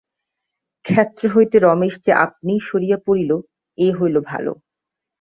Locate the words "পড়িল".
3.05-3.31